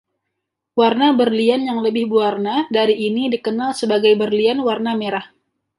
[0.79, 5.25] Warna berlian yang lebih berwarna dari ini dikenal sebagai berlian "warna mewah".